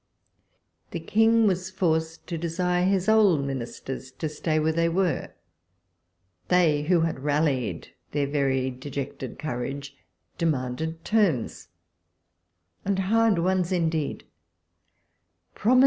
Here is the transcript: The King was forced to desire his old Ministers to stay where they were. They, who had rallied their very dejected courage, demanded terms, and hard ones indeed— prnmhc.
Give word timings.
The 0.89 0.99
King 0.99 1.45
was 1.45 1.69
forced 1.69 2.25
to 2.25 2.35
desire 2.35 2.83
his 2.85 3.07
old 3.07 3.45
Ministers 3.45 4.09
to 4.13 4.27
stay 4.29 4.57
where 4.59 4.71
they 4.73 4.89
were. 4.89 5.29
They, 6.47 6.81
who 6.81 7.01
had 7.01 7.19
rallied 7.19 7.89
their 8.09 8.25
very 8.25 8.71
dejected 8.71 9.37
courage, 9.37 9.95
demanded 10.39 11.05
terms, 11.05 11.67
and 12.83 12.97
hard 12.97 13.37
ones 13.37 13.71
indeed— 13.71 14.23
prnmhc. 15.55 15.79